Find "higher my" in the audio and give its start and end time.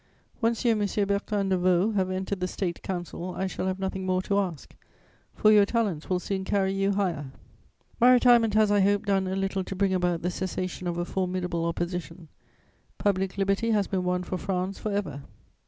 6.93-8.11